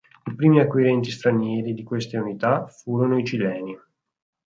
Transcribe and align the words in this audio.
I 0.25 0.33
primi 0.33 0.59
acquirenti 0.59 1.11
stranieri 1.11 1.75
di 1.75 1.83
queste 1.83 2.17
unità 2.17 2.65
furono 2.65 3.19
i 3.19 3.23
cileni. 3.23 3.77